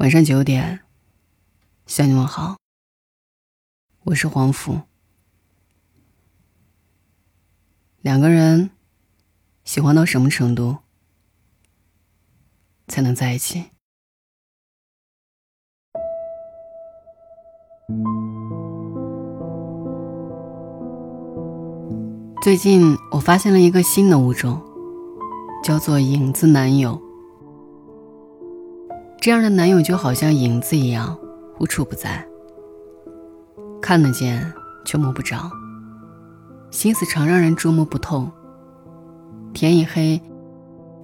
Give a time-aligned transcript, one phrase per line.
[0.00, 0.80] 晚上九点，
[1.84, 2.56] 向你们好。
[4.04, 4.80] 我是黄甫。
[8.00, 8.70] 两个人
[9.62, 10.78] 喜欢到什么程度
[12.88, 13.66] 才能在一起？
[22.42, 24.62] 最近我发现了一个新的物种，
[25.62, 27.09] 叫做影子男友。
[29.20, 31.14] 这样的男友就好像影子一样，
[31.58, 32.26] 无处不在，
[33.82, 34.50] 看得见
[34.82, 35.50] 却摸不着，
[36.70, 38.26] 心思常让人捉摸不透。
[39.52, 40.18] 天一黑，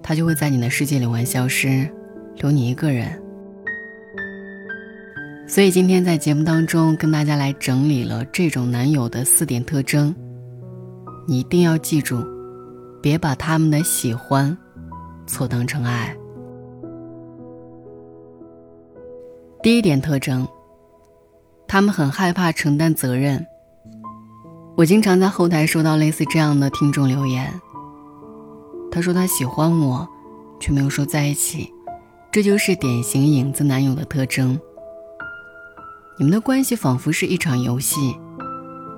[0.00, 1.90] 他就会在你的世界里玩消失，
[2.36, 3.20] 留你一个人。
[5.48, 10.14] 所以今天在节目当中跟大家来整理了这种男友的四点特征，
[11.26, 12.24] 你一定要记住，
[13.02, 14.56] 别把他们的喜欢
[15.26, 16.16] 错当成爱。
[19.64, 20.46] 第一点特征，
[21.66, 23.46] 他们很害怕承担责任。
[24.76, 27.50] 我经常在后台收到类似这样的听众留言。
[28.90, 30.06] 他说他喜欢我，
[30.60, 31.72] 却没有说在一起，
[32.30, 34.60] 这就是典型影子男友的特征。
[36.18, 38.14] 你们的关系仿佛是一场游戏，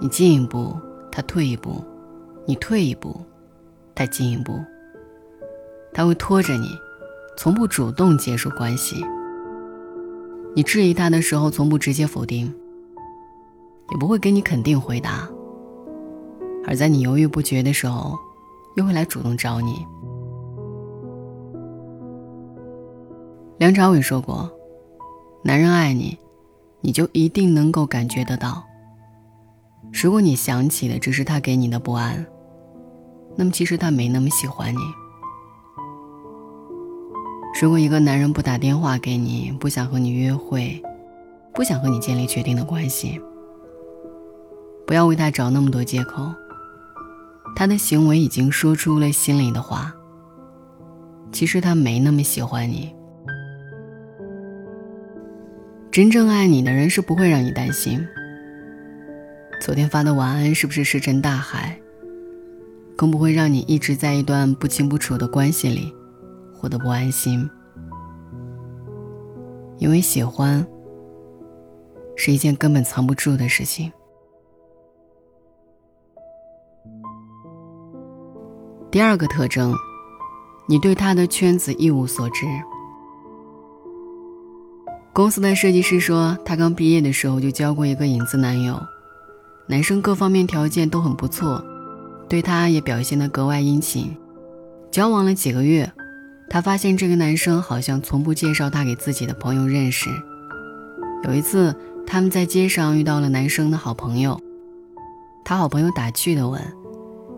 [0.00, 0.74] 你进一步，
[1.12, 1.84] 他退一步；
[2.46, 3.20] 你退一步，
[3.94, 4.58] 他进一步。
[5.92, 6.70] 他会拖着你，
[7.36, 9.04] 从不主动结束关系。
[10.56, 12.46] 你质疑他的时候，从不直接否定，
[13.90, 15.28] 也不会给你肯定回答；
[16.64, 18.16] 而在你犹豫不决的时候，
[18.76, 19.84] 又会来主动找你。
[23.58, 24.50] 梁朝伟说过
[25.42, 26.16] ：“男人爱你，
[26.80, 28.62] 你就一定能够感觉得到。
[29.92, 32.24] 如果你想起的只是他给你的不安，
[33.36, 34.78] 那么其实他没那么喜欢你。”
[37.62, 40.82] 如果一个男人不打电话给你，不想和你约会，
[41.54, 43.18] 不想和你建立确定的关系，
[44.86, 46.30] 不要为他找那么多借口。
[47.56, 49.94] 他的行为已经说出了心里的话。
[51.32, 52.94] 其实他没那么喜欢你。
[55.90, 58.06] 真正爱你的人是不会让你担心。
[59.60, 61.76] 昨天发的晚安是不是石沉大海？
[62.94, 65.92] 更不会让你一直在一段不清不楚的关系里。
[66.64, 67.46] 活得不安心，
[69.76, 70.66] 因为喜欢
[72.16, 73.92] 是一件根本藏不住的事情。
[78.90, 79.74] 第二个特征，
[80.66, 82.46] 你对他的圈子一无所知。
[85.12, 88.80] 公司的设计师说，他刚毕业的时候就交过一个影子男友，
[89.66, 91.62] 男生各方面条件都很不错，
[92.26, 94.16] 对他也表现得格外殷勤。
[94.90, 95.92] 交往了几个月。
[96.48, 100.08] 他发现这个男生好像从不介绍他给自己的朋友认识。
[101.24, 101.74] 有一次，
[102.06, 104.40] 他们在街上遇到了男生的好朋友，
[105.44, 106.62] 他好朋友打趣地问：“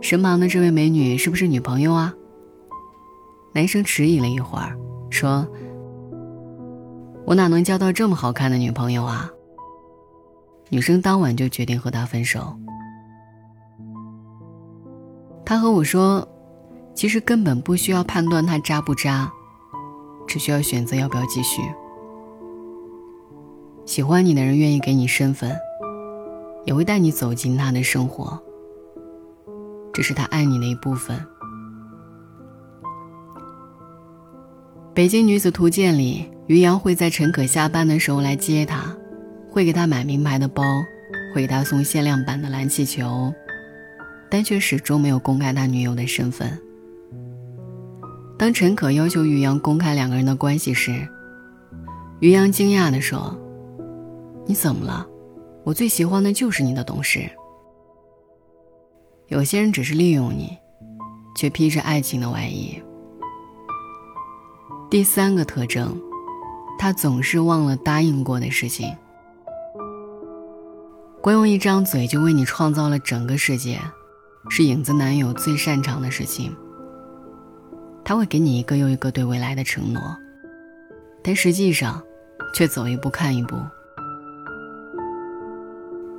[0.00, 2.14] 身旁的这位美女是不是女朋友啊？”
[3.52, 4.78] 男生迟疑了一会儿，
[5.10, 5.46] 说
[7.26, 9.28] ：“我哪能交到这么好看的女朋友啊？”
[10.70, 12.56] 女生当晚就决定和他分手。
[15.44, 16.26] 他和我说。
[16.94, 19.30] 其实根本不需要判断他渣不渣，
[20.26, 21.62] 只需要选择要不要继续。
[23.84, 25.54] 喜欢你的人愿意给你身份，
[26.64, 28.40] 也会带你走进他的生活。
[29.92, 31.18] 这是他爱你的一部分。
[34.94, 38.94] 《北京女子图鉴》里，于洋会在陈可下班的时候来接她，
[39.50, 40.62] 会给她买名牌的包，
[41.34, 43.32] 会给她送限量版的蓝气球，
[44.30, 46.58] 但却始终没有公开他女友的身份。
[48.42, 51.08] 当陈可要求于洋公开两个人的关系时，
[52.18, 53.38] 于洋惊讶地说
[54.44, 55.06] ：“你怎么了？
[55.62, 57.20] 我最喜欢的就是你的懂事。
[59.28, 60.58] 有些人只是利用你，
[61.36, 62.82] 却披着爱情的外衣。”
[64.90, 65.96] 第三个特征，
[66.80, 68.92] 他总是忘了答应过的事情。
[71.20, 73.78] 光用一张嘴就为你创造了整个世界，
[74.50, 76.52] 是影子男友最擅长的事情。
[78.04, 80.02] 他会给你一个又一个对未来的承诺，
[81.22, 82.02] 但实际上，
[82.54, 83.56] 却走一步看一步。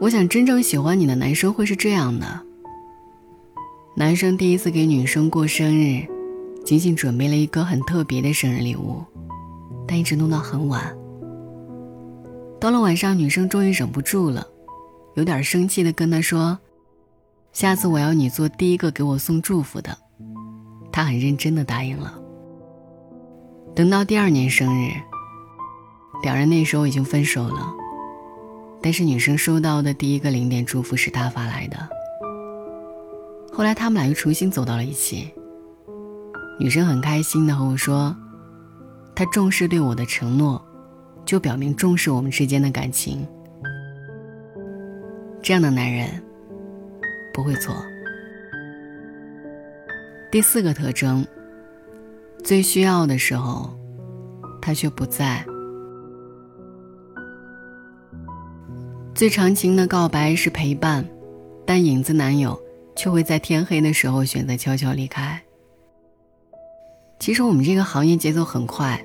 [0.00, 2.26] 我想，真正喜欢你的男生会是这样的：
[3.96, 6.06] 男生第一次给女生过生日，
[6.64, 9.02] 仅仅准备了一个很特别的生日礼物，
[9.86, 10.94] 但一直弄到很晚。
[12.60, 14.46] 到了晚上，女生终于忍不住了，
[15.14, 16.58] 有点生气的跟他说
[17.52, 19.96] ：“下次我要你做第一个给我送祝福的。”
[20.94, 22.14] 他很认真的答应了。
[23.74, 24.92] 等到第二年生日，
[26.22, 27.66] 两人那时候已经分手了，
[28.80, 31.76] 但是女生收到的第一个零点祝福是他发来的。
[33.52, 35.34] 后来他们俩又重新走到了一起。
[36.60, 38.14] 女生很开心的和我说
[39.16, 40.64] ：“他重视对我的承诺，
[41.24, 43.26] 就表明重视我们之间的感情。
[45.42, 46.08] 这样的男人
[47.32, 47.74] 不会错。”
[50.34, 51.24] 第四个特征，
[52.42, 53.70] 最需要的时候，
[54.60, 55.46] 他却不在。
[59.14, 61.08] 最长情的告白是陪伴，
[61.64, 62.60] 但影子男友
[62.96, 65.40] 却会在天黑的时候选择悄悄离开。
[67.20, 69.00] 其实我们这个行业节奏很快，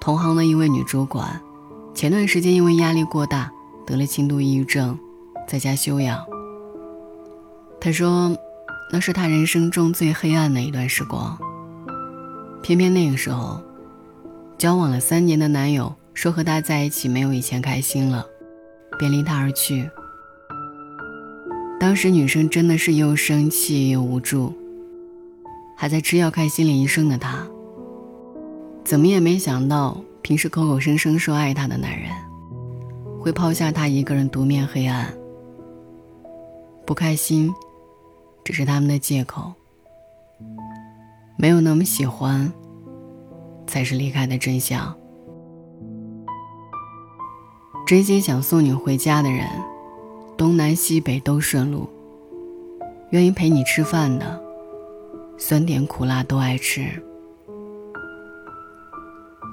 [0.00, 1.42] 同行的一位女主管，
[1.92, 3.50] 前段时间因为压力过大
[3.84, 4.96] 得了轻度抑郁症，
[5.48, 6.24] 在家休养。
[7.80, 8.32] 她说。
[8.90, 11.36] 那是他人生中最黑暗的一段时光。
[12.62, 13.60] 偏偏那个时候，
[14.56, 18.24] 交往了三年的男友说和他在一起没有以前开心了，
[18.98, 19.88] 便离他而去。
[21.78, 24.52] 当时女生真的是又生气又无助，
[25.76, 27.46] 还在吃药看心理医生的她，
[28.82, 32.10] 怎么也没想到，平时口口声声说爱她的男人，
[33.20, 35.12] 会抛下她一个人独面黑暗。
[36.86, 37.52] 不开心。
[38.46, 39.52] 只是他们的借口，
[41.36, 42.52] 没有那么喜欢，
[43.66, 44.96] 才是离开的真相。
[47.84, 49.48] 真心想送你回家的人，
[50.36, 51.88] 东南西北都顺路；
[53.10, 54.40] 愿意陪你吃饭的，
[55.36, 56.86] 酸甜苦辣都爱吃。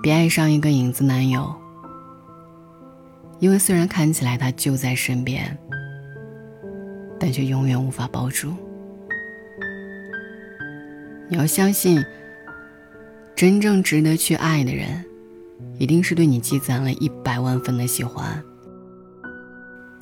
[0.03, 1.51] 别爱上一个影子男友，
[3.39, 5.57] 因为虽然看起来他就在身边，
[7.19, 8.53] 但却永远无法抱住。
[11.33, 12.05] 你要相信，
[13.35, 15.03] 真正值得去爱的人，
[15.79, 18.39] 一定是对你积攒了一百万分的喜欢。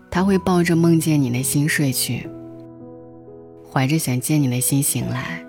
[0.10, 2.28] 他会抱着梦见你的心睡去，
[3.72, 5.42] 怀着想见你的心醒来。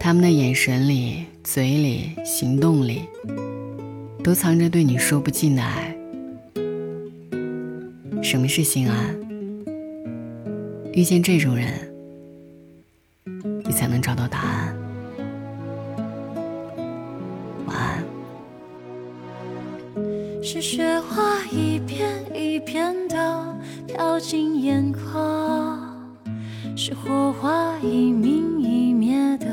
[0.00, 3.02] 他们的眼神里、嘴里、行动里，
[4.20, 5.96] 都藏着对你说不尽的爱。
[8.20, 9.16] 什么是心安？
[10.92, 11.68] 遇见这种人。
[13.66, 14.76] 你才能找到答案。
[17.66, 18.04] 晚安。
[20.42, 25.78] 是雪花一片一片的飘进眼眶，
[26.76, 29.46] 是火花一明一灭的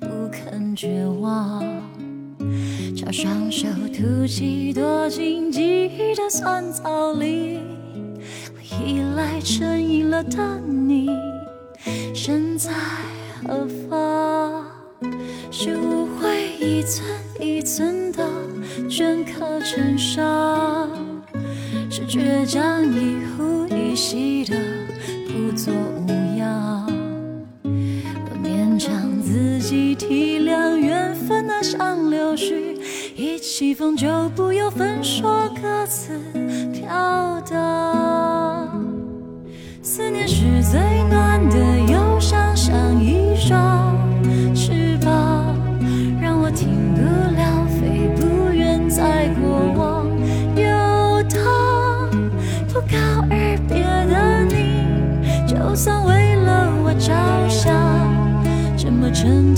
[0.00, 1.64] 不肯绝望。
[2.94, 7.60] 叫双手吐气，躲进记忆的酸草里，
[8.54, 11.08] 我依赖成瘾了的你，
[12.14, 12.70] 身在。
[13.42, 14.64] 何方？
[15.50, 17.04] 是误会一寸
[17.40, 18.24] 一寸的
[18.88, 20.90] 镌刻成伤，
[21.90, 24.56] 是倔强一呼一吸的
[25.26, 26.86] 不作无恙。
[27.62, 32.76] 多勉强自己体谅缘分，那像流絮，
[33.16, 36.18] 一起风就不由分说各自
[36.72, 37.97] 飘荡。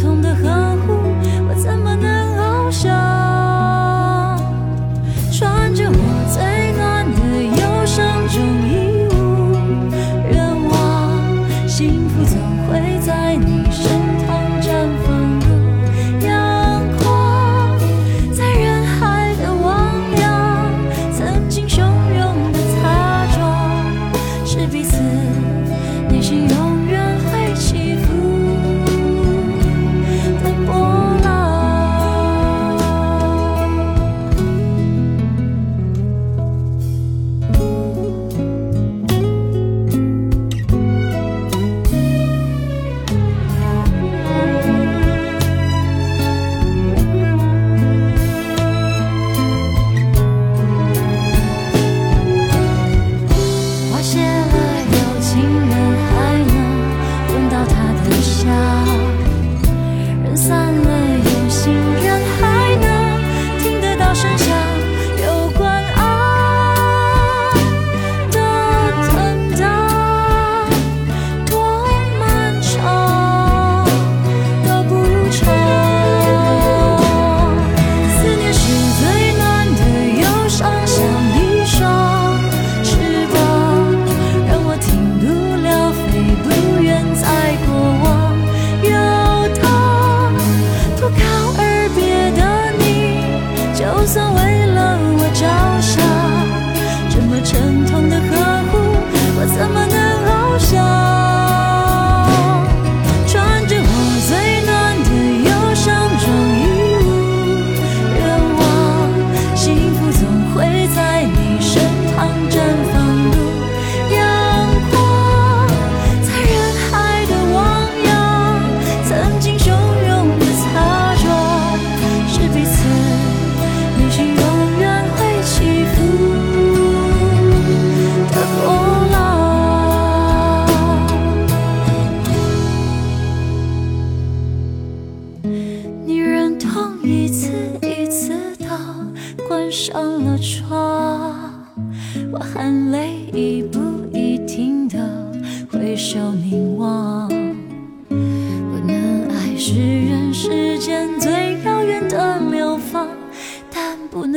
[0.01, 0.60] 同的河。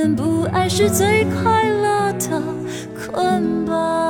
[0.10, 2.41] 不爱是最快乐的
[2.95, 4.02] 捆绑。